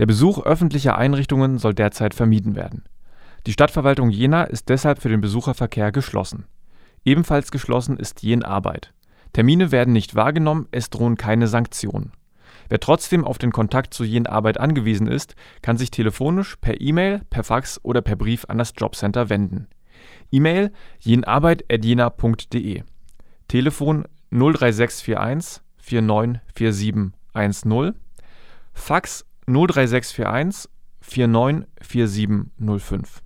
[0.00, 2.84] Der Besuch öffentlicher Einrichtungen soll derzeit vermieden werden.
[3.46, 6.46] Die Stadtverwaltung Jena ist deshalb für den Besucherverkehr geschlossen.
[7.04, 8.94] Ebenfalls geschlossen ist Jenarbeit.
[9.34, 12.12] Termine werden nicht wahrgenommen, es drohen keine Sanktionen.
[12.70, 17.44] Wer trotzdem auf den Kontakt zu Jenarbeit angewiesen ist, kann sich telefonisch, per E-Mail, per
[17.44, 19.68] Fax oder per Brief an das Jobcenter wenden.
[20.32, 22.84] E-Mail jenarbeit.jena.de
[23.48, 27.96] Telefon 03641 494710
[28.72, 30.70] Fax 03641
[31.00, 33.22] 494705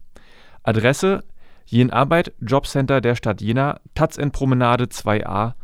[0.63, 1.25] Adresse
[1.67, 5.55] Jenarbeit Jobcenter der Stadt Jena, Promenade 2a